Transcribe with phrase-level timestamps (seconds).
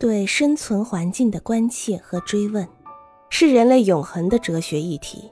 [0.00, 2.66] 对生存环境的关切和追问，
[3.28, 5.30] 是人类永恒的哲学议题。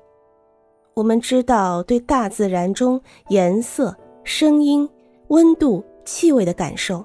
[0.93, 3.01] 我们知道，对大自然中
[3.31, 4.87] 颜色、声音、
[5.29, 7.03] 温度、气味的感受，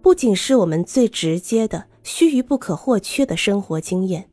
[0.00, 4.26] 不仅是我们最直接的、须臾不可或缺的生活经验，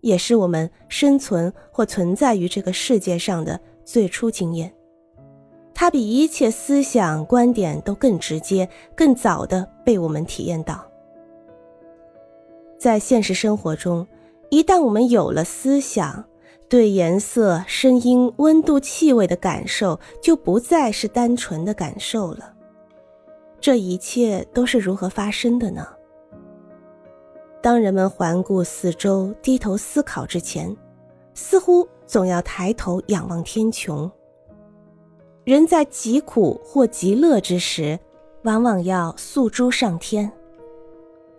[0.00, 4.72] 也是我们生存或存在于这个世界上的最初经验。
[5.74, 10.82] 它比一切思想观点都更直接、更早的被我们体验到。
[12.82, 14.04] 在现实生活中，
[14.50, 16.24] 一旦我们有了思想，
[16.68, 22.52] 对颜色、声音、温度、气味的感受就不再是单纯的感受了。
[23.60, 25.86] 这一切都是如何发生的呢？
[27.62, 30.76] 当人们环顾四周、低头思考之前，
[31.34, 34.10] 似乎总要抬头仰望天穹。
[35.44, 37.96] 人在极苦或极乐之时，
[38.42, 40.32] 往往要诉诸上天。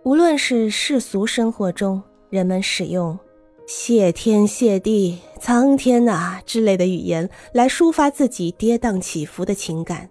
[0.04, 3.18] 无论是世俗生活中，人们使用
[3.66, 10.10] “谢天谢地、苍天呐”之类的语言来抒发自己跌宕起伏的情感，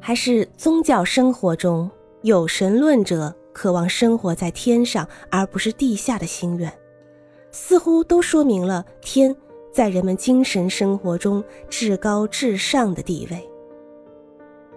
[0.00, 1.90] 还是宗教生活中
[2.22, 6.72] 有神论者渴望生活在天上而不是地下的心愿，
[7.50, 9.36] 似乎都说明了天
[9.70, 13.46] 在人们精神生活中至高至上的地位。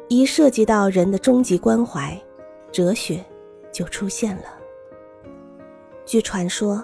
[0.09, 2.21] 一涉及到人的终极关怀，
[2.69, 3.23] 哲学。
[3.71, 4.43] 就出现了。
[6.05, 6.83] 据传说，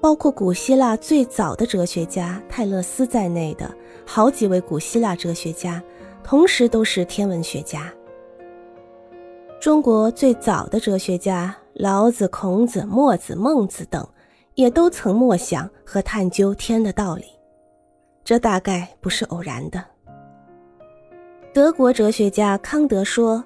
[0.00, 5.82] 包括古希腊最早的哲学家泰勒斯在内的好几位古希腊哲学家，
[6.22, 7.92] 同时都是天文学家。
[9.58, 14.06] 中国最早的哲学家老子、孔子、墨子、孟子等，
[14.54, 17.24] 也都曾默想和探究天的道理，
[18.22, 19.82] 这大概不是偶然的。
[21.54, 23.42] 德国哲学家康德说。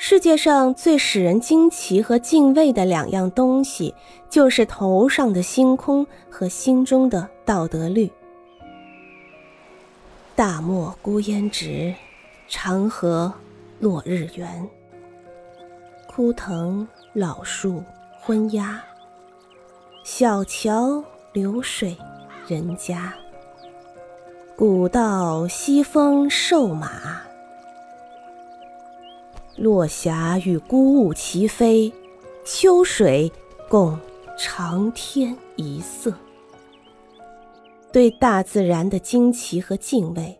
[0.00, 3.92] 世界上最使人惊奇和敬畏的两样东西，
[4.30, 8.08] 就是头上的星空和心中的道德律。
[10.36, 11.92] 大漠孤烟直，
[12.46, 13.32] 长河
[13.80, 14.70] 落日圆。
[16.06, 17.82] 枯藤老树
[18.22, 18.80] 昏鸦，
[20.04, 21.98] 小桥流水
[22.46, 23.12] 人家。
[24.56, 27.27] 古道西风瘦马。
[29.58, 31.92] 落霞与孤鹜齐飞，
[32.44, 33.30] 秋水
[33.68, 33.98] 共
[34.38, 36.14] 长天一色。
[37.92, 40.38] 对大自然的惊奇和敬畏，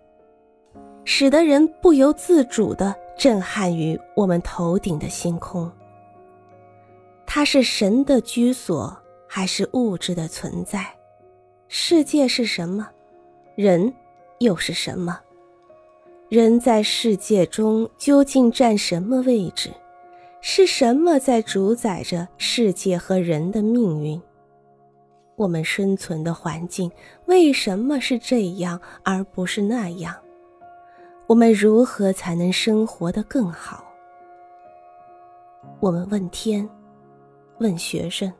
[1.04, 5.68] 使得人不由自主地震撼于我们头顶的星空。
[7.26, 8.96] 它是神的居所，
[9.26, 10.86] 还是物质的存在？
[11.66, 12.88] 世界是什么？
[13.56, 13.92] 人
[14.38, 15.18] 又是什么？
[16.28, 19.70] 人在世界中究竟占什么位置？
[20.42, 24.20] 是什么在主宰着世界和人的命运？
[25.36, 26.92] 我们生存的环境
[27.24, 30.14] 为什么是这样而不是那样？
[31.26, 33.82] 我们如何才能生活得更好？
[35.80, 36.68] 我们问天，
[37.58, 38.30] 问学生，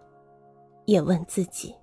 [0.85, 1.75] 也问自己。